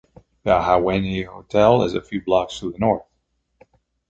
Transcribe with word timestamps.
The 0.41 0.49
Ahwahnee 0.49 1.27
Hotel 1.27 1.83
is 1.83 1.93
a 1.93 2.01
few 2.01 2.23
blocks 2.23 2.57
to 2.59 2.71
the 2.71 2.79
north. 2.79 3.05